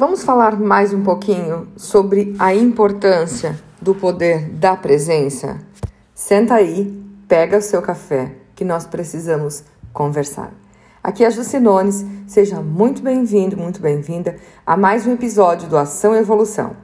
Vamos 0.00 0.24
falar 0.24 0.58
mais 0.58 0.94
um 0.94 1.02
pouquinho 1.02 1.68
sobre 1.76 2.34
a 2.38 2.54
importância 2.54 3.54
do 3.82 3.94
poder 3.94 4.48
da 4.48 4.74
presença? 4.74 5.60
Senta 6.14 6.54
aí, 6.54 7.04
pega 7.28 7.58
o 7.58 7.60
seu 7.60 7.82
café, 7.82 8.32
que 8.54 8.64
nós 8.64 8.86
precisamos 8.86 9.62
conversar. 9.92 10.54
Aqui 11.04 11.22
é 11.22 11.26
a 11.26 11.30
Jucinones, 11.30 12.02
seja 12.26 12.62
muito 12.62 13.02
bem-vindo, 13.02 13.58
muito 13.58 13.78
bem-vinda 13.82 14.38
a 14.64 14.74
mais 14.74 15.06
um 15.06 15.12
episódio 15.12 15.68
do 15.68 15.76
Ação 15.76 16.14
e 16.14 16.18
Evolução. 16.18 16.74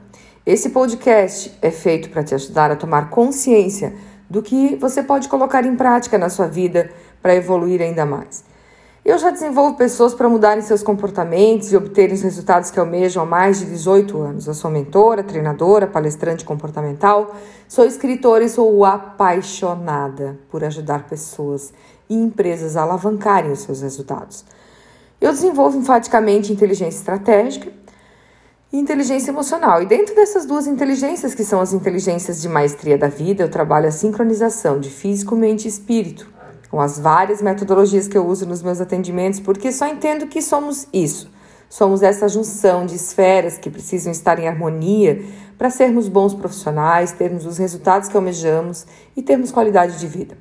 Esse 0.45 0.69
podcast 0.69 1.57
é 1.59 1.71
feito 1.71 2.11
para 2.11 2.23
te 2.23 2.35
ajudar 2.35 2.69
a 2.69 2.75
tomar 2.75 3.09
consciência 3.09 3.95
do 4.29 4.43
que 4.43 4.75
você 4.75 5.01
pode 5.01 5.27
colocar 5.27 5.65
em 5.65 5.75
prática 5.75 6.19
na 6.19 6.29
sua 6.29 6.47
vida 6.47 6.91
para 7.19 7.33
evoluir 7.33 7.81
ainda 7.81 8.05
mais. 8.05 8.43
Eu 9.07 9.17
já 9.17 9.29
desenvolvo 9.29 9.77
pessoas 9.77 10.13
para 10.13 10.27
mudarem 10.27 10.61
seus 10.61 10.83
comportamentos 10.83 11.71
e 11.71 11.77
obterem 11.77 12.13
os 12.13 12.21
resultados 12.21 12.69
que 12.69 12.77
almejam 12.77 13.23
há 13.23 13.25
mais 13.25 13.57
de 13.57 13.65
18 13.65 14.19
anos. 14.19 14.47
Eu 14.47 14.53
sou 14.53 14.69
mentora, 14.69 15.23
treinadora, 15.23 15.87
palestrante 15.87 16.43
comportamental, 16.43 17.33
sou 17.69 17.85
escritora 17.85 18.43
e 18.43 18.49
sou 18.49 18.83
apaixonada 18.83 20.37
por 20.51 20.61
ajudar 20.61 21.07
pessoas 21.07 21.71
e 22.09 22.15
empresas 22.15 22.75
a 22.75 22.81
alavancarem 22.81 23.49
os 23.49 23.59
seus 23.59 23.81
resultados. 23.81 24.43
Eu 25.21 25.31
desenvolvo 25.31 25.77
enfaticamente 25.77 26.51
inteligência 26.51 26.97
estratégica 26.97 27.71
e 28.73 28.77
inteligência 28.77 29.31
emocional. 29.31 29.81
E 29.81 29.85
dentro 29.85 30.13
dessas 30.15 30.45
duas 30.45 30.67
inteligências, 30.67 31.33
que 31.33 31.45
são 31.45 31.61
as 31.61 31.71
inteligências 31.71 32.41
de 32.41 32.49
maestria 32.49 32.97
da 32.97 33.07
vida, 33.07 33.41
eu 33.41 33.49
trabalho 33.49 33.87
a 33.87 33.91
sincronização 33.91 34.81
de 34.81 34.89
físico, 34.89 35.33
mente 35.33 35.63
e 35.63 35.69
espírito 35.69 36.35
com 36.69 36.81
as 36.81 36.99
várias 36.99 37.41
metodologias 37.41 38.07
que 38.07 38.17
eu 38.17 38.25
uso 38.25 38.45
nos 38.45 38.61
meus 38.61 38.81
atendimentos, 38.81 39.39
porque 39.39 39.71
só 39.71 39.87
entendo 39.87 40.27
que 40.27 40.41
somos 40.41 40.87
isso. 40.91 41.29
Somos 41.69 42.01
essa 42.01 42.29
junção 42.29 42.85
de 42.85 42.95
esferas 42.95 43.57
que 43.57 43.69
precisam 43.69 44.11
estar 44.11 44.39
em 44.39 44.47
harmonia 44.47 45.21
para 45.57 45.69
sermos 45.69 46.07
bons 46.07 46.33
profissionais, 46.33 47.11
termos 47.11 47.45
os 47.45 47.57
resultados 47.57 48.07
que 48.07 48.15
almejamos 48.15 48.85
e 49.15 49.21
termos 49.21 49.51
qualidade 49.51 49.99
de 49.99 50.07
vida. 50.07 50.37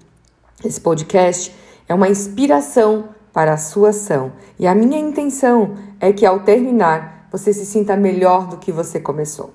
Esse 0.64 0.80
podcast 0.80 1.54
é 1.88 1.94
uma 1.94 2.08
inspiração 2.08 3.08
para 3.32 3.52
a 3.52 3.56
sua 3.56 3.90
ação 3.90 4.32
e 4.58 4.66
a 4.66 4.74
minha 4.74 4.98
intenção 4.98 5.74
é 6.00 6.12
que 6.12 6.24
ao 6.24 6.40
terminar 6.40 7.28
você 7.30 7.52
se 7.52 7.66
sinta 7.66 7.96
melhor 7.96 8.46
do 8.46 8.56
que 8.56 8.72
você 8.72 9.00
começou. 9.00 9.52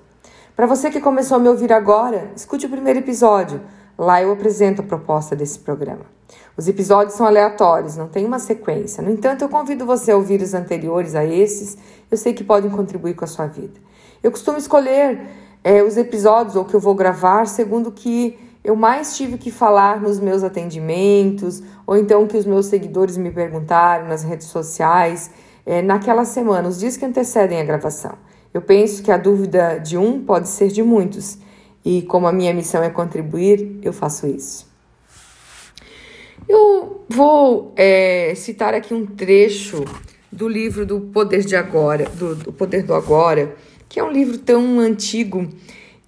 Para 0.55 0.67
você 0.67 0.91
que 0.91 0.99
começou 0.99 1.37
a 1.37 1.39
me 1.39 1.47
ouvir 1.47 1.71
agora, 1.71 2.31
escute 2.35 2.65
o 2.65 2.69
primeiro 2.69 2.99
episódio. 2.99 3.61
Lá 3.97 4.21
eu 4.21 4.31
apresento 4.31 4.81
a 4.81 4.85
proposta 4.85 5.35
desse 5.35 5.59
programa. 5.59 6.05
Os 6.57 6.67
episódios 6.67 7.15
são 7.15 7.25
aleatórios, 7.25 7.95
não 7.95 8.07
tem 8.07 8.25
uma 8.25 8.39
sequência. 8.39 9.01
No 9.01 9.09
entanto, 9.09 9.43
eu 9.43 9.49
convido 9.49 9.85
você 9.85 10.11
a 10.11 10.17
ouvir 10.17 10.41
os 10.41 10.53
anteriores 10.53 11.15
a 11.15 11.25
esses, 11.25 11.77
eu 12.09 12.17
sei 12.17 12.33
que 12.33 12.43
podem 12.43 12.69
contribuir 12.69 13.15
com 13.15 13.25
a 13.25 13.27
sua 13.27 13.47
vida. 13.47 13.79
Eu 14.21 14.31
costumo 14.31 14.57
escolher 14.57 15.19
é, 15.63 15.81
os 15.81 15.97
episódios 15.97 16.55
ou 16.55 16.65
que 16.65 16.73
eu 16.73 16.79
vou 16.79 16.93
gravar 16.93 17.47
segundo 17.47 17.87
o 17.87 17.91
que 17.91 18.37
eu 18.63 18.75
mais 18.75 19.17
tive 19.17 19.37
que 19.37 19.49
falar 19.49 19.99
nos 19.99 20.19
meus 20.19 20.43
atendimentos, 20.43 21.63
ou 21.85 21.97
então 21.97 22.27
que 22.27 22.37
os 22.37 22.45
meus 22.45 22.67
seguidores 22.67 23.17
me 23.17 23.31
perguntaram 23.31 24.07
nas 24.07 24.23
redes 24.23 24.47
sociais 24.47 25.31
é, 25.65 25.81
naquela 25.81 26.25
semana, 26.25 26.67
os 26.67 26.79
dias 26.79 26.95
que 26.95 27.05
antecedem 27.05 27.59
a 27.59 27.63
gravação. 27.63 28.13
Eu 28.53 28.61
penso 28.61 29.01
que 29.01 29.11
a 29.11 29.17
dúvida 29.17 29.79
de 29.79 29.97
um 29.97 30.23
pode 30.23 30.47
ser 30.47 30.67
de 30.67 30.83
muitos, 30.83 31.37
e 31.83 32.01
como 32.03 32.27
a 32.27 32.31
minha 32.31 32.53
missão 32.53 32.83
é 32.83 32.89
contribuir, 32.89 33.79
eu 33.81 33.91
faço 33.91 34.27
isso. 34.27 34.69
Eu 36.47 37.05
vou 37.07 37.73
é, 37.75 38.33
citar 38.35 38.73
aqui 38.73 38.93
um 38.93 39.05
trecho 39.05 39.85
do 40.31 40.47
livro 40.47 40.85
do 40.85 41.01
Poder 41.01 41.43
de 41.43 41.55
Agora, 41.55 42.05
do, 42.09 42.35
do, 42.35 42.53
Poder 42.53 42.83
do 42.83 42.93
Agora, 42.93 43.55
que 43.89 43.99
é 43.99 44.03
um 44.03 44.11
livro 44.11 44.37
tão 44.37 44.79
antigo 44.79 45.47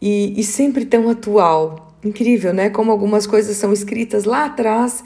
e, 0.02 0.40
e 0.40 0.44
sempre 0.44 0.86
tão 0.86 1.10
atual. 1.10 1.98
Incrível, 2.04 2.54
né? 2.54 2.70
Como 2.70 2.92
algumas 2.92 3.26
coisas 3.26 3.56
são 3.56 3.72
escritas 3.72 4.26
lá 4.26 4.46
atrás 4.46 5.04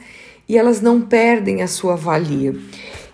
e 0.49 0.57
elas 0.57 0.81
não 0.81 1.01
perdem 1.01 1.61
a 1.61 1.67
sua 1.67 1.95
valia. 1.95 2.55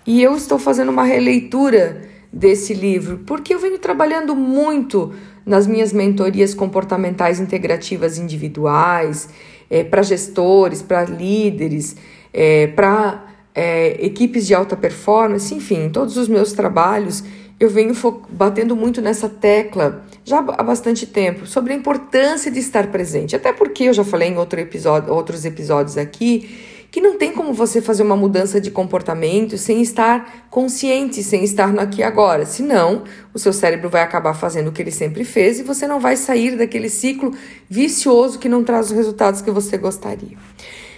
E 0.06 0.22
eu 0.22 0.36
estou 0.36 0.58
fazendo 0.58 0.90
uma 0.90 1.04
releitura 1.04 2.02
desse 2.32 2.74
livro 2.74 3.20
porque 3.26 3.54
eu 3.54 3.60
venho 3.60 3.78
trabalhando 3.78 4.36
muito 4.36 5.14
nas 5.46 5.68
minhas 5.68 5.92
mentorias 5.92 6.54
comportamentais 6.54 7.40
integrativas 7.40 8.18
individuais 8.18 9.30
é, 9.70 9.84
para 9.84 10.02
gestores, 10.02 10.82
para 10.82 11.04
líderes, 11.06 11.96
é, 12.34 12.68
para 12.68 13.26
é, 13.54 14.06
equipes 14.06 14.48
de 14.48 14.54
alta 14.54 14.76
performance, 14.76 15.54
enfim, 15.54 15.90
todos 15.90 16.18
os 16.18 16.28
meus 16.28 16.54
trabalhos 16.54 17.24
eu 17.60 17.70
venho 17.70 17.94
batendo 18.30 18.76
muito 18.76 19.02
nessa 19.02 19.30
tecla 19.30 20.04
já 20.26 20.40
há 20.40 20.64
bastante 20.64 21.06
tempo 21.06 21.46
sobre 21.46 21.74
a 21.74 21.76
importância 21.76 22.52
de 22.52 22.60
estar 22.60 22.88
presente. 22.88 23.36
Até 23.36 23.54
porque 23.54 23.86
eu 23.86 23.94
já 23.94 24.04
falei 24.04 24.30
em 24.30 24.38
outro 24.38 24.60
episódio, 24.60 25.14
outros 25.14 25.46
episódios 25.46 25.98
aqui 25.98 26.73
que 26.94 27.02
não 27.02 27.18
tem 27.18 27.34
como 27.34 27.52
você 27.54 27.82
fazer 27.82 28.04
uma 28.04 28.16
mudança 28.16 28.62
de 28.62 28.70
comportamento 28.70 29.58
sem 29.58 29.82
estar 29.82 30.46
consciente, 30.52 31.24
sem 31.24 31.44
estar 31.44 31.74
no 31.74 31.82
aqui 31.82 32.02
e 32.02 32.04
agora. 32.04 32.46
Senão, 32.46 33.02
o 33.34 33.40
seu 33.40 33.52
cérebro 33.52 33.90
vai 33.90 34.04
acabar 34.04 34.36
fazendo 34.36 34.68
o 34.68 34.72
que 34.72 34.80
ele 34.80 34.92
sempre 34.92 35.26
fez 35.26 35.60
e 35.60 35.64
você 35.64 35.88
não 35.88 36.00
vai 36.00 36.16
sair 36.16 36.56
daquele 36.56 36.90
ciclo 36.90 37.34
vicioso 37.68 38.38
que 38.38 38.48
não 38.48 38.64
traz 38.64 38.92
os 38.92 38.96
resultados 38.96 39.42
que 39.42 39.50
você 39.50 39.76
gostaria. 39.76 40.38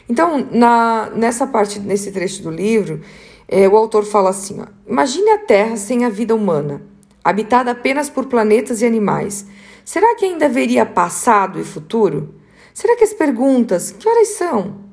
Então, 0.09 0.45
na, 0.51 1.11
nessa 1.16 1.47
parte, 1.47 1.79
nesse 1.79 2.11
trecho 2.11 2.44
do 2.44 2.51
livro, 2.51 3.00
é, 3.47 3.66
o 3.66 3.78
autor 3.78 4.03
fala 4.03 4.31
assim: 4.31 4.59
ó, 4.59 4.66
imagine 4.85 5.29
a 5.29 5.38
Terra 5.38 5.78
sem 5.78 6.03
a 6.03 6.09
vida 6.09 6.35
humana, 6.35 6.81
habitada 7.23 7.72
apenas 7.72 8.09
por 8.09 8.25
planetas 8.25 8.81
e 8.81 8.85
animais. 8.85 9.45
Será 9.85 10.13
que 10.16 10.25
ainda 10.25 10.47
haveria 10.47 10.85
passado 10.85 11.57
e 11.57 11.63
futuro? 11.63 12.35
Será 12.73 12.97
que 12.97 13.03
as 13.05 13.13
perguntas, 13.13 13.91
que 13.91 14.09
horas 14.09 14.28
são? 14.28 14.84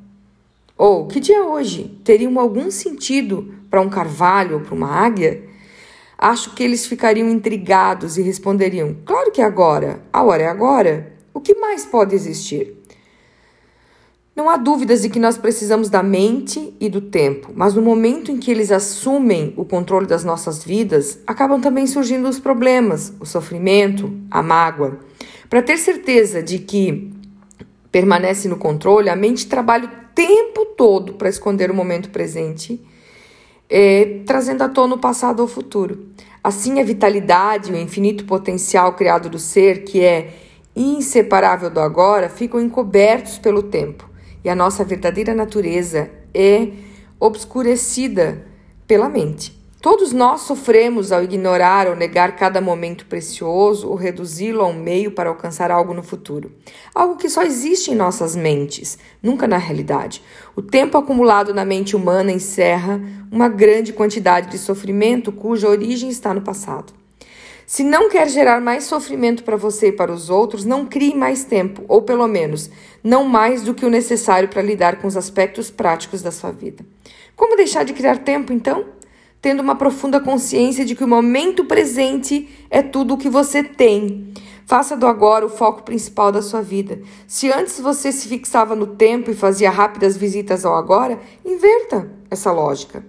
Ou 0.83 1.07
que 1.07 1.21
dia 1.21 1.37
é 1.37 1.43
hoje 1.43 1.97
teriam 2.03 2.41
algum 2.41 2.69
sentido 2.69 3.55
para 3.71 3.81
um 3.81 3.89
carvalho 3.89 4.57
ou 4.57 4.61
para 4.63 4.75
uma 4.75 4.89
águia? 4.89 5.45
Acho 6.19 6.57
que 6.57 6.63
eles 6.65 6.87
ficariam 6.87 7.29
intrigados 7.29 8.19
e 8.19 8.23
responderiam: 8.23 8.97
Claro 9.05 9.31
que 9.31 9.41
é 9.41 9.45
agora, 9.45 10.03
a 10.13 10.25
hora 10.25 10.43
é 10.43 10.49
agora. 10.49 11.13
O 11.33 11.41
que 11.41 11.55
mais 11.55 11.87
pode 11.87 12.17
existir? 12.17 12.77
Não 14.35 14.51
há 14.51 14.57
dúvidas 14.57 15.03
de 15.03 15.09
que 15.09 15.21
nós 15.21 15.39
precisamos 15.39 15.89
da 15.89 16.03
mente 16.03 16.77
e 16.81 16.89
do 16.89 17.01
tempo, 17.01 17.53
mas 17.55 17.75
no 17.75 17.83
momento 17.83 18.33
em 18.33 18.39
que 18.39 18.51
eles 18.51 18.73
assumem 18.73 19.55
o 19.57 19.65
controle 19.65 20.09
das 20.09 20.25
nossas 20.25 20.65
vidas, 20.65 21.21
acabam 21.25 21.61
também 21.61 21.87
surgindo 21.87 22.29
os 22.29 22.41
problemas, 22.41 23.13
o 23.21 23.25
sofrimento, 23.25 24.13
a 24.29 24.43
mágoa. 24.43 24.99
Para 25.49 25.63
ter 25.63 25.79
certeza 25.79 26.43
de 26.43 26.59
que 26.59 27.13
permanece 27.93 28.49
no 28.49 28.57
controle, 28.57 29.09
a 29.09 29.15
mente 29.15 29.47
trabalha 29.47 30.02
tempo 30.15 30.67
todo 30.77 31.15
para 31.15 31.29
esconder 31.29 31.71
o 31.71 31.75
momento 31.75 32.11
presente, 32.11 32.81
é, 33.69 34.21
trazendo 34.27 34.63
à 34.63 34.69
tona 34.69 34.95
o 34.95 34.99
passado 34.99 35.41
ou 35.41 35.47
o 35.47 35.49
futuro. 35.49 36.09
Assim, 36.43 36.81
a 36.81 36.85
vitalidade 36.85 37.73
o 37.73 37.77
infinito 37.77 38.25
potencial 38.25 38.95
criado 38.95 39.29
do 39.29 39.39
ser, 39.39 39.85
que 39.85 40.01
é 40.01 40.35
inseparável 40.75 41.71
do 41.71 41.81
agora, 41.81 42.29
ficam 42.29 42.61
encobertos 42.61 43.39
pelo 43.39 43.63
tempo 43.63 44.09
e 44.45 44.49
a 44.49 44.55
nossa 44.55 44.85
verdadeira 44.85 45.35
natureza 45.35 46.11
é 46.35 46.69
obscurecida 47.21 48.45
pela 48.87 49.09
mente. 49.09 49.62
Todos 49.83 50.13
nós 50.13 50.43
sofremos 50.43 51.11
ao 51.11 51.25
ignorar 51.25 51.89
ou 51.89 51.97
negar 51.97 52.37
cada 52.37 52.61
momento 52.61 53.05
precioso 53.07 53.89
ou 53.89 53.97
reduzi-lo 53.97 54.61
a 54.61 54.69
um 54.69 54.81
meio 54.81 55.11
para 55.11 55.29
alcançar 55.29 55.73
algo 55.73 55.93
no 55.93 56.05
futuro. 56.05 56.53
Algo 56.95 57.17
que 57.17 57.29
só 57.29 57.43
existe 57.43 57.91
em 57.91 57.97
nossas 57.97 58.37
mentes, 58.37 58.97
nunca 59.21 59.49
na 59.49 59.57
realidade. 59.57 60.23
O 60.55 60.63
tempo 60.63 60.97
acumulado 60.97 61.53
na 61.53 61.65
mente 61.65 61.97
humana 61.97 62.31
encerra 62.31 63.01
uma 63.29 63.49
grande 63.49 63.93
quantidade 63.93 64.53
de 64.53 64.59
sofrimento 64.59 65.33
cuja 65.33 65.69
origem 65.69 66.11
está 66.11 66.33
no 66.33 66.43
passado. 66.43 66.93
Se 67.67 67.83
não 67.83 68.09
quer 68.09 68.29
gerar 68.29 68.61
mais 68.61 68.85
sofrimento 68.85 69.43
para 69.43 69.57
você 69.57 69.89
e 69.89 69.93
para 69.93 70.13
os 70.13 70.31
outros, 70.31 70.65
não 70.65 70.87
crie 70.87 71.17
mais 71.17 71.43
tempo, 71.43 71.83
ou 71.89 72.03
pelo 72.03 72.29
menos, 72.29 72.71
não 73.03 73.25
mais 73.25 73.63
do 73.63 73.75
que 73.75 73.85
o 73.85 73.91
necessário 73.91 74.49
para 74.49 74.63
lidar 74.63 75.01
com 75.01 75.09
os 75.09 75.17
aspectos 75.17 75.73
práticos 75.73 76.23
da 76.23 76.31
sua 76.31 76.53
vida. 76.53 76.85
Como 77.35 77.57
deixar 77.57 77.85
de 77.85 77.93
criar 77.93 78.19
tempo, 78.19 78.53
então? 78.53 79.02
Tendo 79.43 79.61
uma 79.61 79.75
profunda 79.75 80.21
consciência 80.21 80.85
de 80.85 80.95
que 80.95 81.05
o 81.05 81.09
momento 81.09 81.67
presente 81.67 82.49
é 82.71 82.81
tudo 82.81 83.15
o 83.15 83.19
que 83.19 83.29
você 83.29 83.63
tem. 83.63 84.33
Faça 84.65 84.97
do 84.97 85.07
agora 85.07 85.45
o 85.45 85.51
foco 85.51 85.83
principal 85.83 86.33
da 86.33 86.41
sua 86.41 86.63
vida. 86.63 87.01
Se 87.27 87.53
antes 87.53 87.79
você 87.81 88.11
se 88.11 88.29
fixava 88.29 88.75
no 88.75 88.87
tempo 88.87 89.31
e 89.31 89.35
fazia 89.35 89.71
rápidas 89.71 90.17
visitas 90.17 90.65
ao 90.65 90.75
agora, 90.75 91.21
inverta 91.45 92.11
essa 92.31 92.51
lógica. 92.51 93.05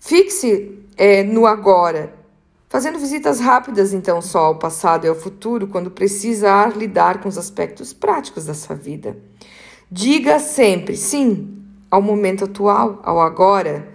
Fixe 0.00 0.72
é, 0.96 1.22
no 1.22 1.46
agora 1.46 2.18
Fazendo 2.68 2.98
visitas 2.98 3.40
rápidas, 3.40 3.94
então, 3.94 4.20
só 4.20 4.40
ao 4.40 4.58
passado 4.58 5.06
e 5.06 5.08
ao 5.08 5.14
futuro, 5.14 5.66
quando 5.68 5.90
precisar 5.90 6.76
lidar 6.76 7.18
com 7.18 7.28
os 7.28 7.38
aspectos 7.38 7.94
práticos 7.94 8.44
da 8.44 8.52
sua 8.52 8.76
vida. 8.76 9.16
Diga 9.90 10.38
sempre 10.38 10.94
sim 10.94 11.64
ao 11.90 12.02
momento 12.02 12.44
atual, 12.44 13.00
ao 13.02 13.20
agora. 13.22 13.88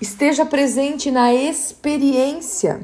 Esteja 0.00 0.46
presente 0.46 1.10
na 1.10 1.34
experiência. 1.34 2.80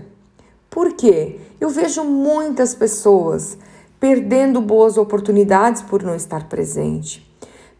Por 0.69 0.95
quê? 0.95 1.39
Eu 1.61 1.69
vejo 1.69 2.03
muitas 2.03 2.75
pessoas 2.75 3.57
perdendo 4.01 4.61
boas 4.61 4.99
oportunidades 4.99 5.81
por 5.81 6.03
não 6.03 6.17
estar 6.17 6.49
presente, 6.49 7.25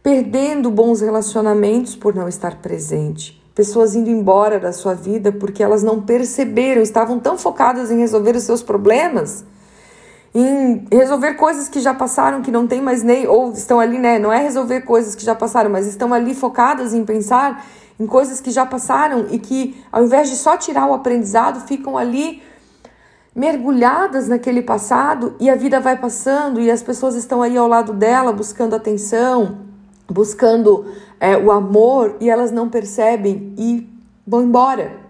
perdendo 0.01 0.71
bons 0.71 1.01
relacionamentos 1.01 1.97
por 1.97 2.15
não 2.15 2.29
estar 2.29 2.61
presente, 2.61 3.43
pessoas 3.53 3.93
indo 3.93 4.09
embora 4.09 4.57
da 4.57 4.71
sua 4.71 4.93
vida 4.93 5.33
porque 5.33 5.61
elas 5.61 5.83
não 5.83 6.01
perceberam, 6.01 6.81
estavam 6.81 7.19
tão 7.19 7.37
focadas 7.37 7.91
em 7.91 7.99
resolver 7.99 8.37
os 8.37 8.43
seus 8.43 8.63
problemas, 8.63 9.43
em 10.33 10.87
resolver 10.89 11.33
coisas 11.33 11.67
que 11.67 11.81
já 11.81 11.93
passaram, 11.93 12.41
que 12.41 12.51
não 12.51 12.65
tem 12.65 12.81
mais 12.81 13.03
nem, 13.03 13.27
ou 13.27 13.51
estão 13.51 13.81
ali, 13.81 13.99
né? 13.99 14.17
Não 14.17 14.31
é 14.31 14.41
resolver 14.41 14.81
coisas 14.81 15.13
que 15.13 15.25
já 15.25 15.35
passaram, 15.35 15.69
mas 15.69 15.85
estão 15.85 16.13
ali 16.13 16.33
focadas 16.33 16.93
em 16.93 17.03
pensar 17.03 17.65
em 17.99 18.05
coisas 18.05 18.41
que 18.41 18.51
já 18.51 18.65
passaram 18.65 19.27
e 19.31 19.39
que, 19.39 19.81
ao 19.91 20.03
invés 20.03 20.29
de 20.29 20.35
só 20.35 20.57
tirar 20.57 20.87
o 20.87 20.93
aprendizado, 20.93 21.61
ficam 21.61 21.97
ali 21.97 22.41
mergulhadas 23.33 24.27
naquele 24.27 24.61
passado 24.61 25.35
e 25.39 25.49
a 25.49 25.55
vida 25.55 25.79
vai 25.79 25.97
passando 25.97 26.59
e 26.59 26.71
as 26.71 26.81
pessoas 26.81 27.15
estão 27.15 27.41
aí 27.41 27.57
ao 27.57 27.67
lado 27.67 27.93
dela 27.93 28.31
buscando 28.31 28.75
atenção, 28.75 29.57
buscando 30.09 30.85
é, 31.19 31.37
o 31.37 31.51
amor 31.51 32.15
e 32.19 32.29
elas 32.29 32.51
não 32.51 32.69
percebem 32.69 33.53
e 33.57 33.89
vão 34.25 34.43
embora. 34.43 35.03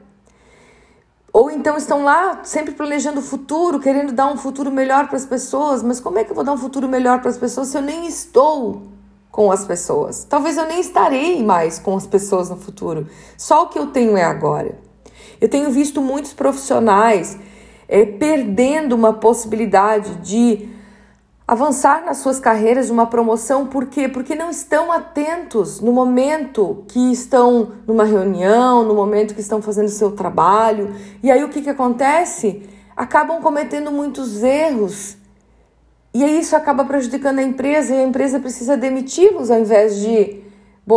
Ou 1.31 1.51
então 1.51 1.75
estão 1.75 2.03
lá 2.03 2.41
sempre 2.43 2.73
planejando 2.73 3.19
o 3.19 3.23
futuro, 3.23 3.79
querendo 3.79 4.13
dar 4.13 4.31
um 4.31 4.37
futuro 4.37 4.71
melhor 4.71 5.07
para 5.07 5.17
as 5.17 5.25
pessoas, 5.25 5.83
mas 5.83 5.99
como 5.99 6.17
é 6.17 6.23
que 6.23 6.31
eu 6.31 6.35
vou 6.35 6.45
dar 6.45 6.53
um 6.53 6.57
futuro 6.57 6.87
melhor 6.87 7.19
para 7.19 7.29
as 7.29 7.37
pessoas 7.37 7.67
se 7.67 7.77
eu 7.77 7.81
nem 7.81 8.07
estou 8.07 8.94
com 9.35 9.51
as 9.51 9.65
pessoas? 9.65 10.23
Talvez 10.23 10.55
eu 10.55 10.65
nem 10.65 10.79
estarei 10.79 11.43
mais 11.43 11.77
com 11.77 11.93
as 11.97 12.07
pessoas 12.07 12.49
no 12.49 12.55
futuro. 12.55 13.05
Só 13.37 13.63
o 13.63 13.67
que 13.67 13.77
eu 13.77 13.87
tenho 13.87 14.15
é 14.15 14.23
agora. 14.23 14.79
Eu 15.41 15.49
tenho 15.49 15.69
visto 15.71 16.01
muitos 16.01 16.31
profissionais 16.31 17.37
é, 17.85 18.05
perdendo 18.05 18.93
uma 18.93 19.11
possibilidade 19.11 20.15
de 20.21 20.69
avançar 21.45 22.05
nas 22.05 22.19
suas 22.19 22.39
carreiras 22.39 22.85
de 22.85 22.93
uma 22.93 23.07
promoção, 23.07 23.67
por 23.67 23.87
quê? 23.87 24.07
Porque 24.07 24.35
não 24.35 24.49
estão 24.49 24.89
atentos 24.89 25.81
no 25.81 25.91
momento 25.91 26.85
que 26.87 27.11
estão 27.11 27.73
numa 27.85 28.05
reunião, 28.05 28.85
no 28.85 28.95
momento 28.95 29.35
que 29.35 29.41
estão 29.41 29.61
fazendo 29.61 29.89
seu 29.89 30.13
trabalho. 30.13 30.95
E 31.21 31.29
aí 31.29 31.43
o 31.43 31.49
que, 31.49 31.61
que 31.61 31.69
acontece? 31.69 32.63
Acabam 32.95 33.41
cometendo 33.41 33.91
muitos 33.91 34.41
erros. 34.41 35.17
E 36.15 36.23
aí 36.23 36.39
isso 36.39 36.55
acaba 36.55 36.85
prejudicando 36.85 37.39
a 37.39 37.43
empresa 37.43 37.93
e 37.93 37.99
a 37.99 38.03
empresa 38.03 38.39
precisa 38.39 38.77
demiti-los 38.77 39.51
ao 39.51 39.59
invés 39.59 39.99
de 39.99 40.39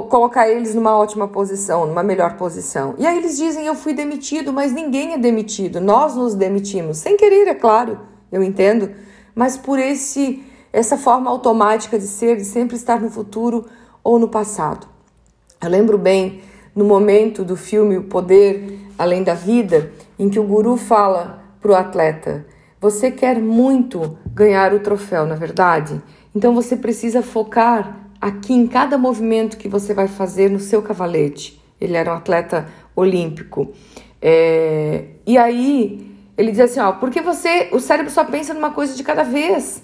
colocar 0.09 0.49
eles 0.49 0.77
numa 0.77 0.97
ótima 0.97 1.27
posição, 1.27 1.87
numa 1.87 2.05
melhor 2.05 2.37
posição. 2.37 2.95
E 2.97 3.05
aí 3.05 3.19
eles 3.19 3.37
dizem: 3.37 3.67
Eu 3.67 3.75
fui 3.75 3.93
demitido, 3.93 4.53
mas 4.53 4.73
ninguém 4.73 5.15
é 5.15 5.19
demitido, 5.19 5.81
nós 5.81 6.15
nos 6.15 6.37
demitimos. 6.37 6.99
Sem 6.99 7.17
querer, 7.17 7.49
é 7.49 7.55
claro, 7.55 7.99
eu 8.31 8.45
entendo, 8.45 8.93
mas 9.35 9.57
por 9.57 9.77
esse 9.81 10.41
essa 10.73 10.97
forma 10.97 11.29
automática 11.29 11.99
de 11.99 12.07
ser, 12.07 12.37
de 12.37 12.45
sempre 12.45 12.77
estar 12.77 13.01
no 13.01 13.11
futuro 13.11 13.67
ou 14.05 14.21
no 14.21 14.29
passado. 14.29 14.87
Eu 15.61 15.69
lembro 15.69 15.99
bem 15.99 16.43
no 16.77 16.85
momento 16.85 17.43
do 17.43 17.57
filme 17.57 17.97
O 17.97 18.05
Poder 18.05 18.79
Além 18.97 19.25
da 19.25 19.35
Vida, 19.35 19.91
em 20.17 20.29
que 20.29 20.39
o 20.39 20.45
guru 20.45 20.77
fala 20.77 21.43
para 21.61 21.73
o 21.73 21.75
atleta: 21.75 22.47
Você 22.81 23.11
quer 23.11 23.41
muito 23.41 24.19
ganhar 24.33 24.73
o 24.73 24.81
troféu, 24.81 25.27
na 25.27 25.35
é 25.35 25.39
verdade? 25.39 26.01
Então 26.35 26.55
você 26.55 26.77
precisa 26.77 27.23
focar 27.23 28.09
aqui 28.21 28.53
em 28.53 28.67
cada 28.67 28.97
movimento 28.97 29.57
que 29.57 29.69
você 29.69 29.93
vai 29.93 30.07
fazer 30.07 30.49
no 30.49 30.61
seu 30.61 30.81
cavalete. 30.81 31.61
Ele 31.81 31.97
era 31.97 32.13
um 32.13 32.17
atleta 32.17 32.69
olímpico. 32.95 33.73
É, 34.23 35.07
e 35.27 35.37
aí 35.37 36.17
ele 36.37 36.53
diz 36.53 36.61
assim, 36.61 36.81
ó, 36.81 36.93
porque 36.93 37.21
você, 37.21 37.69
o 37.73 37.81
cérebro 37.81 38.13
só 38.13 38.25
pensa 38.25 38.55
numa 38.55 38.71
coisa 38.71 38.95
de 38.95 39.03
cada 39.03 39.25
vez. 39.25 39.83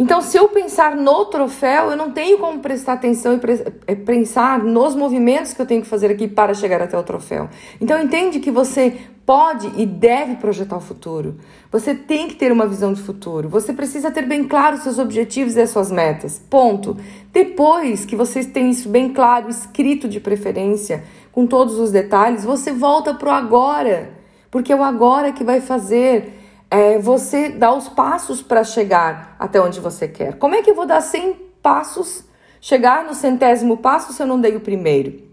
Então, 0.00 0.22
se 0.22 0.34
eu 0.38 0.48
pensar 0.48 0.96
no 0.96 1.26
troféu, 1.26 1.90
eu 1.90 1.96
não 1.96 2.10
tenho 2.10 2.38
como 2.38 2.58
prestar 2.60 2.94
atenção 2.94 3.34
e 3.34 3.40
é, 3.86 3.94
pensar 3.94 4.58
nos 4.58 4.94
movimentos 4.94 5.52
que 5.52 5.60
eu 5.60 5.66
tenho 5.66 5.82
que 5.82 5.86
fazer 5.86 6.10
aqui 6.10 6.26
para 6.26 6.54
chegar 6.54 6.80
até 6.80 6.98
o 6.98 7.02
troféu. 7.02 7.50
Então, 7.78 8.00
entende 8.00 8.40
que 8.40 8.50
você 8.50 8.96
pode 9.26 9.70
e 9.76 9.84
deve 9.84 10.36
projetar 10.36 10.78
o 10.78 10.80
futuro. 10.80 11.36
Você 11.70 11.94
tem 11.94 12.28
que 12.28 12.34
ter 12.34 12.50
uma 12.50 12.66
visão 12.66 12.94
de 12.94 13.02
futuro. 13.02 13.50
Você 13.50 13.74
precisa 13.74 14.10
ter 14.10 14.24
bem 14.24 14.44
claro 14.44 14.76
os 14.76 14.84
seus 14.84 14.98
objetivos 14.98 15.54
e 15.56 15.60
as 15.60 15.68
suas 15.68 15.92
metas. 15.92 16.40
Ponto. 16.48 16.96
Depois 17.30 18.06
que 18.06 18.16
você 18.16 18.42
tem 18.42 18.70
isso 18.70 18.88
bem 18.88 19.12
claro, 19.12 19.50
escrito 19.50 20.08
de 20.08 20.18
preferência, 20.18 21.04
com 21.30 21.46
todos 21.46 21.78
os 21.78 21.92
detalhes, 21.92 22.42
você 22.42 22.72
volta 22.72 23.12
para 23.12 23.28
o 23.28 23.32
agora. 23.32 24.12
Porque 24.50 24.72
é 24.72 24.76
o 24.76 24.82
agora 24.82 25.30
que 25.30 25.44
vai 25.44 25.60
fazer 25.60 26.39
é, 26.70 26.98
você 26.98 27.48
dar 27.48 27.74
os 27.74 27.88
passos 27.88 28.40
para 28.40 28.62
chegar 28.62 29.34
até 29.38 29.60
onde 29.60 29.80
você 29.80 30.06
quer. 30.06 30.38
Como 30.38 30.54
é 30.54 30.62
que 30.62 30.70
eu 30.70 30.74
vou 30.74 30.86
dar 30.86 31.00
100 31.00 31.34
passos, 31.60 32.24
chegar 32.60 33.04
no 33.04 33.14
centésimo 33.14 33.78
passo 33.78 34.12
se 34.12 34.22
eu 34.22 34.26
não 34.26 34.40
dei 34.40 34.54
o 34.54 34.60
primeiro? 34.60 35.28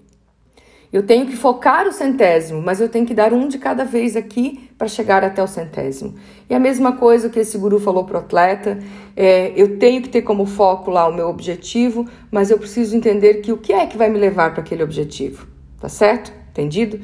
Eu 0.92 1.06
tenho 1.06 1.26
que 1.26 1.36
focar 1.36 1.86
o 1.86 1.92
centésimo, 1.92 2.62
mas 2.62 2.80
eu 2.80 2.88
tenho 2.88 3.06
que 3.06 3.14
dar 3.14 3.34
um 3.34 3.48
de 3.48 3.58
cada 3.58 3.84
vez 3.84 4.16
aqui 4.16 4.70
para 4.78 4.88
chegar 4.88 5.24
até 5.24 5.44
o 5.44 5.48
centésimo. 5.48 6.16
E 6.50 6.56
a 6.56 6.60
mesma 6.60 6.94
coisa 6.94 7.30
que 7.30 7.40
esse 7.40 7.58
guru 7.58 7.78
falou 7.78 8.06
para 8.06 8.16
o 8.16 8.20
atleta, 8.22 8.80
é, 9.16 9.52
eu 9.56 9.78
tenho 9.78 10.02
que 10.02 10.08
ter 10.08 10.22
como 10.22 10.46
foco 10.46 10.90
lá 10.90 11.06
o 11.06 11.14
meu 11.14 11.28
objetivo, 11.28 12.08
mas 12.32 12.50
eu 12.50 12.58
preciso 12.58 12.96
entender 12.96 13.36
que 13.42 13.52
o 13.52 13.58
que 13.58 13.74
é 13.74 13.86
que 13.86 13.98
vai 13.98 14.10
me 14.10 14.18
levar 14.18 14.54
para 14.54 14.62
aquele 14.62 14.82
objetivo, 14.82 15.46
tá 15.80 15.90
certo? 15.90 16.32
Entendido? 16.52 17.02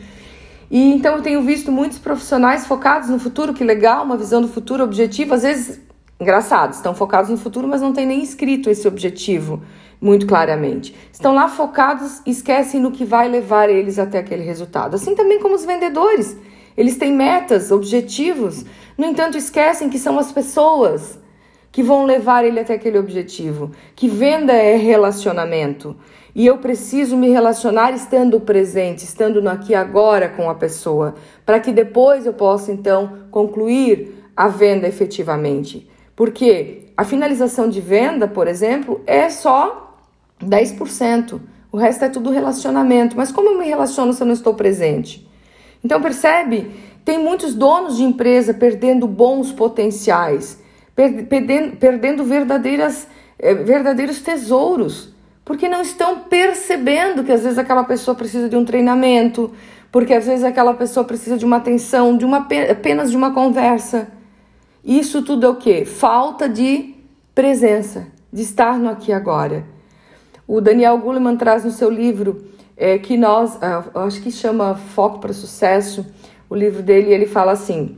E 0.70 0.94
então 0.94 1.16
eu 1.16 1.22
tenho 1.22 1.42
visto 1.42 1.72
muitos 1.72 1.98
profissionais 1.98 2.66
focados 2.66 3.10
no 3.10 3.20
futuro, 3.20 3.54
que 3.54 3.64
legal, 3.64 4.04
uma 4.04 4.18
visão 4.18 4.42
do 4.42 4.48
futuro, 4.48 4.84
objetivo, 4.84 5.34
às 5.34 5.44
vezes 5.44 5.82
engraçado, 6.20 6.74
estão 6.74 6.96
focados 6.96 7.30
no 7.30 7.38
futuro, 7.38 7.68
mas 7.68 7.82
não 7.82 7.94
tem 7.94 8.06
nem 8.06 8.24
escrito 8.24 8.70
esse 8.70 8.88
objetivo 8.88 9.62
muito 10.02 10.26
claramente. 10.26 10.94
Estão 11.12 11.34
lá 11.34 11.48
focados 11.48 12.22
e 12.26 12.32
esquecem 12.32 12.80
no 12.80 12.92
que 12.92 13.06
vai 13.06 13.30
levar 13.30 13.70
eles 13.70 13.98
até 13.98 14.20
aquele 14.20 14.44
resultado. 14.44 14.96
Assim 14.96 15.16
também 15.16 15.40
como 15.40 15.56
os 15.56 15.66
vendedores. 15.66 16.36
Eles 16.76 16.98
têm 16.98 17.14
metas, 17.14 17.72
objetivos, 17.72 18.66
no 18.98 19.06
entanto, 19.06 19.38
esquecem 19.38 19.90
que 19.90 19.98
são 19.98 20.20
as 20.20 20.32
pessoas 20.32 21.20
que 21.72 21.82
vão 21.82 22.06
levar 22.06 22.46
ele 22.46 22.60
até 22.60 22.74
aquele 22.74 23.00
objetivo. 23.00 23.72
Que 23.96 24.08
venda 24.08 24.54
é 24.54 24.76
relacionamento. 24.76 25.96
E 26.36 26.48
eu 26.48 26.58
preciso 26.58 27.16
me 27.16 27.30
relacionar 27.30 27.92
estando 27.94 28.40
presente, 28.40 29.04
estando 29.04 29.42
no 29.42 29.50
aqui 29.50 29.76
agora 29.76 30.28
com 30.30 30.50
a 30.50 30.56
pessoa, 30.56 31.14
para 31.46 31.60
que 31.60 31.72
depois 31.72 32.26
eu 32.26 32.34
possa 32.34 32.72
então 32.72 33.28
concluir 33.30 34.24
a 34.36 34.48
venda 34.48 34.88
efetivamente. 34.88 35.88
Porque 36.16 36.88
a 36.98 37.04
finalização 37.04 37.70
de 37.70 37.80
venda, 37.80 38.28
por 38.28 38.48
exemplo, 38.48 39.02
é 39.06 39.30
só 39.30 39.96
10%. 40.44 41.40
O 41.72 41.78
resto 41.78 42.06
é 42.06 42.10
tudo 42.10 42.30
relacionamento. 42.30 43.16
Mas 43.16 43.32
como 43.32 43.50
eu 43.50 43.58
me 43.58 43.66
relaciono 43.66 44.14
se 44.14 44.22
eu 44.22 44.28
não 44.28 44.34
estou 44.34 44.54
presente? 44.54 45.28
Então 45.84 46.02
percebe? 46.02 46.72
Tem 47.04 47.20
muitos 47.20 47.54
donos 47.54 47.98
de 47.98 48.04
empresa 48.04 48.54
perdendo 48.54 49.08
bons 49.08 49.52
potenciais, 49.52 50.62
perdendo, 50.96 51.76
perdendo 51.78 52.24
verdadeiras, 52.24 53.08
eh, 53.38 53.54
verdadeiros 53.54 54.22
tesouros, 54.22 55.13
porque 55.46 55.68
não 55.68 55.82
estão 55.82 56.22
percebendo 56.22 57.24
que 57.24 57.32
às 57.32 57.44
vezes 57.44 57.58
aquela 57.58 57.84
pessoa 57.84 58.16
precisa 58.16 58.48
de 58.48 58.56
um 58.56 58.64
treinamento, 58.64 59.52
porque 59.92 60.14
às 60.14 60.26
vezes 60.26 60.44
aquela 60.44 60.74
pessoa 60.74 61.04
precisa 61.04 61.38
de 61.38 61.46
uma 61.46 61.58
atenção, 61.58 62.18
de 62.18 62.26
uma 62.26 62.48
apenas 62.70 63.12
de 63.12 63.18
uma 63.18 63.34
conversa. 63.34 64.08
Isso 64.84 65.22
tudo 65.22 65.46
é 65.46 65.50
o 65.50 65.56
que? 65.56 65.86
Falta 65.86 66.50
de 66.50 66.96
presença, 67.36 68.08
de 68.32 68.42
estar 68.42 68.78
no 68.78 68.90
aqui 68.90 69.12
e 69.12 69.14
agora. 69.14 69.66
O 70.48 70.60
Daniel 70.60 70.98
Goleman 70.98 71.38
traz 71.38 71.64
no 71.64 71.72
seu 71.72 71.90
livro 71.90 72.44
é, 72.76 72.98
que 72.98 73.18
nós, 73.18 73.56
uh, 73.56 74.00
acho 74.00 74.22
que 74.22 74.32
chama 74.32 74.76
Foco 74.76 75.20
para 75.20 75.32
Sucesso, 75.32 76.06
o 76.50 76.56
livro 76.56 76.84
dele, 76.84 77.14
ele 77.14 77.26
fala 77.26 77.52
assim, 77.52 77.98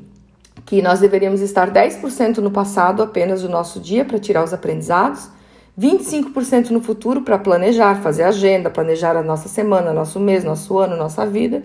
que 0.65 0.81
nós 0.81 0.99
deveríamos 0.99 1.41
estar 1.41 1.71
10% 1.71 2.37
no 2.37 2.51
passado 2.51 3.03
apenas 3.03 3.41
do 3.41 3.49
nosso 3.49 3.79
dia 3.79 4.05
para 4.05 4.19
tirar 4.19 4.43
os 4.43 4.53
aprendizados, 4.53 5.29
25% 5.79 6.69
no 6.69 6.81
futuro 6.81 7.21
para 7.21 7.37
planejar, 7.37 8.01
fazer 8.01 8.23
agenda, 8.23 8.69
planejar 8.69 9.17
a 9.17 9.23
nossa 9.23 9.49
semana, 9.49 9.93
nosso 9.93 10.19
mês, 10.19 10.43
nosso 10.43 10.77
ano, 10.77 10.95
nossa 10.95 11.25
vida, 11.25 11.63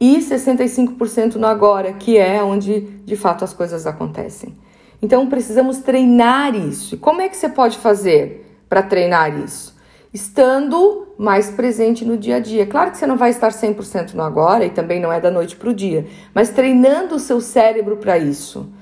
e 0.00 0.18
65% 0.18 1.36
no 1.36 1.46
agora, 1.46 1.92
que 1.92 2.18
é 2.18 2.42
onde 2.42 2.80
de 3.04 3.16
fato 3.16 3.44
as 3.44 3.54
coisas 3.54 3.86
acontecem. 3.86 4.54
Então 5.00 5.28
precisamos 5.28 5.78
treinar 5.78 6.54
isso. 6.54 6.94
E 6.94 6.98
como 6.98 7.20
é 7.20 7.28
que 7.28 7.36
você 7.36 7.48
pode 7.48 7.78
fazer 7.78 8.60
para 8.68 8.82
treinar 8.82 9.38
isso? 9.38 9.74
estando 10.14 11.08
mais 11.18 11.50
presente 11.50 12.04
no 12.04 12.16
dia 12.16 12.36
a 12.36 12.40
dia. 12.40 12.64
Claro 12.64 12.92
que 12.92 12.96
você 12.96 13.06
não 13.06 13.16
vai 13.16 13.30
estar 13.30 13.48
100% 13.48 14.14
no 14.14 14.22
agora 14.22 14.64
e 14.64 14.70
também 14.70 15.00
não 15.00 15.12
é 15.12 15.20
da 15.20 15.30
noite 15.30 15.56
para 15.56 15.68
o 15.68 15.74
dia, 15.74 16.06
mas 16.32 16.50
treinando 16.50 17.16
o 17.16 17.18
seu 17.18 17.40
cérebro 17.40 17.96
para 17.96 18.16
isso. 18.16 18.72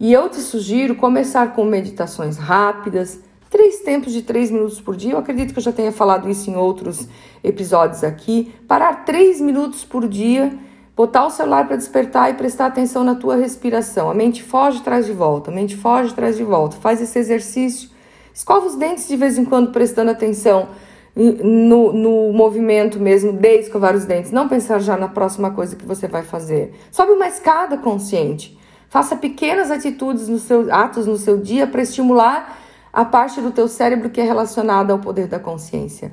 E 0.00 0.10
eu 0.10 0.30
te 0.30 0.38
sugiro 0.38 0.94
começar 0.94 1.52
com 1.52 1.64
meditações 1.64 2.38
rápidas, 2.38 3.20
três 3.50 3.80
tempos 3.80 4.12
de 4.12 4.22
três 4.22 4.50
minutos 4.50 4.80
por 4.80 4.96
dia. 4.96 5.12
Eu 5.12 5.18
acredito 5.18 5.52
que 5.52 5.58
eu 5.58 5.62
já 5.62 5.72
tenha 5.72 5.92
falado 5.92 6.28
isso 6.28 6.50
em 6.50 6.56
outros 6.56 7.08
episódios 7.42 8.04
aqui. 8.04 8.54
Parar 8.66 9.04
três 9.04 9.40
minutos 9.40 9.84
por 9.84 10.06
dia 10.08 10.58
botar 10.98 11.26
o 11.26 11.30
celular 11.30 11.68
para 11.68 11.76
despertar 11.76 12.28
e 12.28 12.34
prestar 12.34 12.66
atenção 12.66 13.04
na 13.04 13.14
tua 13.14 13.36
respiração. 13.36 14.10
A 14.10 14.14
mente 14.14 14.42
foge, 14.42 14.82
traz 14.82 15.06
de 15.06 15.12
volta, 15.12 15.48
a 15.48 15.54
mente 15.54 15.76
foge, 15.76 16.12
traz 16.12 16.36
de 16.36 16.42
volta. 16.42 16.76
Faz 16.78 17.00
esse 17.00 17.16
exercício. 17.16 17.88
Escova 18.34 18.66
os 18.66 18.74
dentes 18.74 19.06
de 19.06 19.14
vez 19.14 19.38
em 19.38 19.44
quando, 19.44 19.70
prestando 19.70 20.10
atenção 20.10 20.70
no, 21.14 21.92
no 21.92 22.32
movimento 22.32 22.98
mesmo 22.98 23.32
de 23.32 23.60
escovar 23.60 23.94
os 23.94 24.06
dentes. 24.06 24.32
Não 24.32 24.48
pensar 24.48 24.80
já 24.80 24.96
na 24.96 25.06
próxima 25.06 25.52
coisa 25.52 25.76
que 25.76 25.86
você 25.86 26.08
vai 26.08 26.24
fazer. 26.24 26.74
Sobe 26.90 27.12
uma 27.12 27.28
escada 27.28 27.78
consciente. 27.78 28.58
Faça 28.88 29.14
pequenas 29.14 29.70
atitudes 29.70 30.26
no 30.26 30.40
seu 30.40 30.66
atos 30.74 31.06
no 31.06 31.16
seu 31.16 31.38
dia 31.38 31.64
para 31.68 31.82
estimular 31.82 32.58
a 32.92 33.04
parte 33.04 33.40
do 33.40 33.50
teu 33.50 33.68
cérebro 33.68 34.10
que 34.10 34.20
é 34.20 34.24
relacionada 34.24 34.92
ao 34.92 34.98
poder 34.98 35.26
da 35.26 35.38
consciência. 35.38 36.12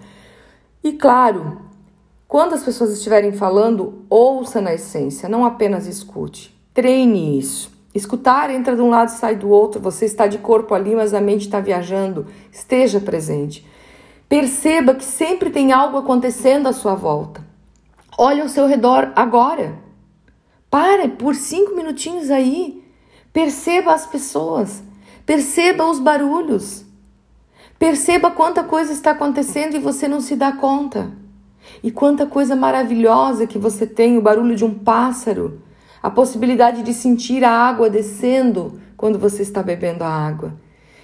E 0.84 0.94
claro, 0.94 1.62
quando 2.28 2.54
as 2.54 2.64
pessoas 2.64 2.92
estiverem 2.92 3.32
falando, 3.32 4.06
ouça 4.10 4.60
na 4.60 4.74
essência, 4.74 5.30
não 5.30 5.46
apenas 5.46 5.88
escute. 5.88 6.56
Treine 6.74 7.40
isso. 7.40 7.72
Escutar 7.94 8.50
entra 8.50 8.76
de 8.76 8.82
um 8.82 8.90
lado 8.90 9.08
e 9.08 9.14
sai 9.14 9.36
do 9.38 9.50
outro. 9.50 9.80
Você 9.80 10.06
está 10.06 10.28
de 10.28 10.38
corpo 10.38 10.74
ali, 10.74 10.94
mas 10.94 11.14
a 11.14 11.22
mente 11.22 11.46
está 11.46 11.62
viajando. 11.62 12.28
Esteja 12.52 13.00
presente. 13.00 13.66
Perceba 14.28 14.94
que 14.94 15.06
sempre 15.06 15.50
tem 15.50 15.72
algo 15.72 15.98
acontecendo 15.98 16.68
à 16.68 16.74
sua 16.74 16.94
volta. 16.94 17.42
Olhe 18.18 18.42
ao 18.42 18.50
seu 18.50 18.68
redor 18.68 19.14
agora. 19.16 19.78
Pare 20.70 21.08
por 21.08 21.36
cinco 21.36 21.74
minutinhos 21.76 22.30
aí. 22.30 22.84
Perceba 23.32 23.94
as 23.94 24.06
pessoas. 24.06 24.84
Perceba 25.26 25.86
os 25.90 26.00
barulhos. 26.00 26.86
Perceba 27.80 28.30
quanta 28.32 28.64
coisa 28.64 28.94
está 28.94 29.12
acontecendo 29.12 29.76
e 29.76 29.80
você 29.80 30.08
não 30.08 30.22
se 30.22 30.36
dá 30.36 30.52
conta. 30.52 31.12
E 31.84 31.92
quanta 31.92 32.26
coisa 32.26 32.56
maravilhosa 32.56 33.48
que 33.48 33.58
você 33.58 33.88
tem, 33.88 34.18
o 34.18 34.22
barulho 34.22 34.56
de 34.56 34.64
um 34.64 34.74
pássaro, 34.74 35.62
a 36.02 36.10
possibilidade 36.10 36.84
de 36.84 36.94
sentir 36.94 37.44
a 37.44 37.50
água 37.50 37.90
descendo 37.90 38.80
quando 38.96 39.18
você 39.18 39.42
está 39.42 39.64
bebendo 39.64 40.04
a 40.04 40.10
água. 40.10 40.54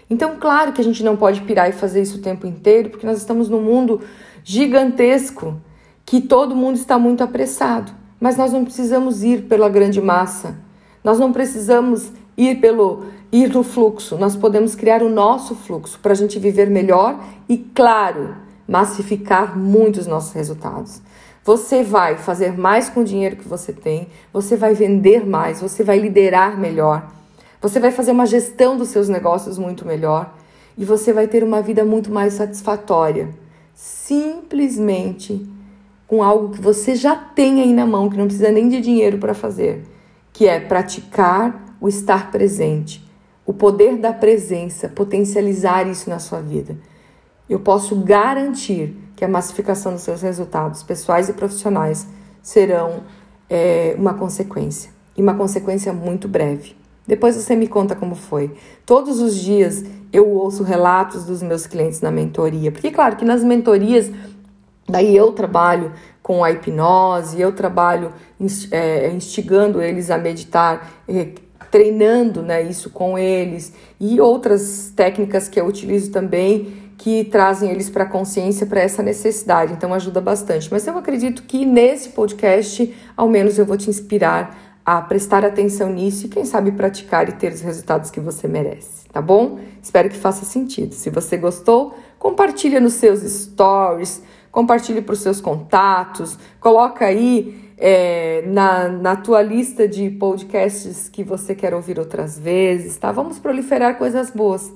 Então, 0.10 0.36
claro 0.40 0.72
que 0.72 0.82
a 0.82 0.84
gente 0.84 1.04
não 1.04 1.18
pode 1.18 1.42
pirar 1.42 1.70
e 1.70 1.74
fazer 1.74 2.02
isso 2.02 2.18
o 2.18 2.22
tempo 2.22 2.46
inteiro, 2.46 2.90
porque 2.90 3.08
nós 3.08 3.18
estamos 3.18 3.50
num 3.50 3.62
mundo 3.62 4.02
gigantesco 4.44 5.60
que 6.06 6.22
todo 6.22 6.56
mundo 6.56 6.76
está 6.76 7.00
muito 7.00 7.24
apressado. 7.24 7.92
Mas 8.20 8.38
nós 8.38 8.54
não 8.54 8.64
precisamos 8.64 9.24
ir 9.24 9.44
pela 9.44 9.68
grande 9.68 10.00
massa. 10.00 10.60
Nós 11.04 11.18
não 11.18 11.32
precisamos 11.32 12.12
ir 12.38 12.60
pelo 12.60 13.06
ir 13.32 13.54
no 13.54 13.64
fluxo. 13.64 14.18
Nós 14.18 14.36
podemos 14.36 14.76
criar 14.76 15.02
o 15.02 15.10
nosso 15.10 15.56
fluxo 15.56 16.00
para 16.00 16.12
a 16.12 16.16
gente 16.16 16.40
viver 16.40 16.70
melhor 16.70 17.20
e, 17.48 17.58
claro, 17.58 18.36
massificar 18.68 19.58
muito 19.58 20.00
os 20.00 20.08
nossos 20.08 20.34
resultados. 20.34 21.02
Você 21.44 21.84
vai 21.84 22.18
fazer 22.18 22.58
mais 22.58 22.90
com 22.90 23.02
o 23.02 23.04
dinheiro 23.04 23.36
que 23.36 23.48
você 23.48 23.74
tem, 23.74 24.08
você 24.32 24.56
vai 24.56 24.74
vender 24.74 25.26
mais, 25.26 25.60
você 25.60 25.84
vai 25.84 25.98
liderar 25.98 26.60
melhor, 26.60 27.12
você 27.60 27.80
vai 27.80 27.92
fazer 27.92 28.12
uma 28.12 28.26
gestão 28.26 28.78
dos 28.78 28.90
seus 28.90 29.10
negócios 29.10 29.58
muito 29.58 29.86
melhor 29.86 30.36
e 30.78 30.86
você 30.86 31.12
vai 31.12 31.28
ter 31.28 31.44
uma 31.44 31.62
vida 31.62 31.84
muito 31.84 32.12
mais 32.12 32.34
satisfatória. 32.34 33.30
Simplesmente 33.74 35.48
com 36.08 36.22
algo 36.22 36.50
que 36.50 36.62
você 36.62 36.94
já 36.96 37.16
tem 37.16 37.62
aí 37.62 37.74
na 37.74 37.86
mão, 37.86 38.10
que 38.10 38.18
não 38.18 38.26
precisa 38.26 38.52
nem 38.52 38.70
de 38.70 38.82
dinheiro 38.82 39.18
para 39.18 39.34
fazer, 39.34 39.84
que 40.34 40.48
é 40.48 40.60
praticar 40.60 41.71
o 41.82 41.90
estar 41.90 42.32
presente, 42.32 43.04
o 43.46 43.54
poder 43.54 43.98
da 43.98 44.14
presença, 44.14 44.88
potencializar 44.88 45.86
isso 45.88 46.10
na 46.10 46.20
sua 46.20 46.40
vida 46.40 46.78
eu 47.52 47.60
posso 47.60 47.98
garantir 47.98 48.96
que 49.14 49.26
a 49.26 49.28
massificação 49.28 49.92
dos 49.92 50.04
seus 50.04 50.22
resultados 50.22 50.84
pessoais 50.84 51.28
e 51.28 51.34
profissionais 51.34 52.08
serão 52.42 53.04
é, 53.50 53.94
uma 53.98 54.14
consequência 54.14 54.90
e 55.18 55.22
uma 55.22 55.34
consequência 55.34 55.92
muito 55.92 56.30
breve. 56.30 56.78
Depois 57.06 57.36
você 57.36 57.54
me 57.54 57.68
conta 57.68 57.94
como 57.94 58.16
foi. 58.16 58.56
Todos 58.86 59.20
os 59.20 59.36
dias 59.36 59.84
eu 60.14 60.30
ouço 60.30 60.64
relatos 60.64 61.26
dos 61.26 61.44
meus 61.44 61.68
clientes 61.68 62.00
na 62.00 62.10
mentoria, 62.10 62.72
porque 62.72 62.90
claro 62.90 63.18
que 63.18 63.26
nas 63.26 63.44
mentorias 63.44 64.10
daí 64.88 65.14
eu 65.14 65.34
trabalho 65.34 65.92
com 66.24 66.46
a 66.46 66.52
hipnose, 66.52 67.42
eu 67.42 67.52
trabalho 67.52 68.14
é, 68.72 69.12
instigando 69.12 69.82
eles 69.82 70.10
a 70.10 70.18
meditar, 70.18 70.90
é, 71.06 71.34
treinando 71.72 72.42
né, 72.42 72.62
isso 72.62 72.90
com 72.90 73.18
eles 73.18 73.74
e 74.00 74.20
outras 74.20 74.92
técnicas 74.96 75.48
que 75.48 75.60
eu 75.60 75.66
utilizo 75.66 76.12
também 76.12 76.92
que 76.98 77.24
trazem 77.24 77.72
eles 77.72 77.90
para 77.90 78.04
a 78.04 78.08
consciência, 78.08 78.68
para 78.68 78.80
essa 78.80 79.02
necessidade. 79.02 79.74
Então 79.74 79.92
ajuda 79.92 80.22
bastante. 80.22 80.70
Mas 80.72 80.86
eu 80.86 80.96
acredito 80.96 81.42
que 81.44 81.66
nesse 81.66 82.10
podcast, 82.10 82.94
ao 83.18 83.28
menos 83.28 83.58
eu 83.58 83.66
vou 83.66 83.76
te 83.76 83.90
inspirar 83.90 84.56
a 84.86 85.02
prestar 85.02 85.44
atenção 85.44 85.90
nisso 85.90 86.26
e 86.26 86.30
quem 86.30 86.46
sabe 86.46 86.72
praticar 86.72 87.28
e 87.28 87.32
ter 87.32 87.54
os 87.54 87.62
resultados 87.62 88.12
que 88.12 88.20
você 88.20 88.48
merece, 88.48 89.08
tá 89.12 89.22
bom? 89.22 89.60
Espero 89.82 90.10
que 90.10 90.18
faça 90.18 90.44
sentido. 90.44 90.94
Se 90.94 91.10
você 91.10 91.38
gostou, 91.38 91.96
compartilha 92.20 92.80
nos 92.80 92.94
seus 92.94 93.22
stories, 93.22 94.22
compartilhe 94.52 95.02
para 95.02 95.14
os 95.14 95.22
seus 95.22 95.40
contatos, 95.40 96.38
coloca 96.60 97.06
aí 97.06 97.71
é, 97.84 98.44
na, 98.46 98.88
na 98.88 99.16
tua 99.16 99.42
lista 99.42 99.88
de 99.88 100.08
podcasts 100.12 101.10
que 101.10 101.24
você 101.24 101.56
quer 101.56 101.74
ouvir 101.74 101.98
outras 101.98 102.38
vezes, 102.38 102.96
tá? 102.96 103.12
Vamos 103.12 103.40
proliferar 103.40 103.98
coisas 103.98 104.30
boas. 104.30 104.72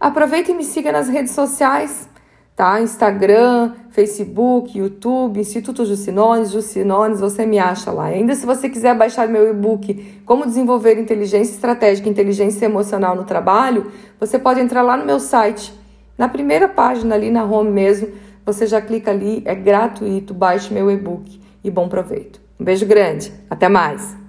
Aproveita 0.00 0.50
e 0.50 0.54
me 0.54 0.64
siga 0.64 0.90
nas 0.90 1.06
redes 1.06 1.32
sociais, 1.32 2.08
tá? 2.56 2.80
Instagram, 2.80 3.74
Facebook, 3.90 4.78
YouTube, 4.78 5.38
Instituto 5.38 5.84
Jucinones, 5.84 6.50
Jucinones, 6.50 7.20
você 7.20 7.44
me 7.44 7.58
acha 7.58 7.92
lá. 7.92 8.06
Ainda 8.06 8.34
se 8.34 8.46
você 8.46 8.70
quiser 8.70 8.96
baixar 8.96 9.28
meu 9.28 9.50
e-book 9.50 10.22
Como 10.24 10.46
Desenvolver 10.46 10.98
Inteligência 10.98 11.52
Estratégica 11.52 12.08
e 12.08 12.10
Inteligência 12.10 12.64
Emocional 12.64 13.14
no 13.14 13.24
Trabalho, 13.24 13.92
você 14.18 14.38
pode 14.38 14.60
entrar 14.60 14.80
lá 14.80 14.96
no 14.96 15.04
meu 15.04 15.20
site. 15.20 15.74
Na 16.16 16.26
primeira 16.26 16.66
página 16.66 17.14
ali 17.14 17.30
na 17.30 17.44
home 17.44 17.70
mesmo, 17.70 18.08
você 18.46 18.66
já 18.66 18.80
clica 18.80 19.10
ali, 19.10 19.42
é 19.44 19.54
gratuito, 19.54 20.32
baixe 20.32 20.72
meu 20.72 20.90
e-book 20.90 21.38
e 21.62 21.70
bom 21.70 21.86
proveito. 21.86 22.45
Um 22.58 22.64
beijo 22.64 22.86
grande, 22.86 23.32
até 23.50 23.68
mais! 23.68 24.25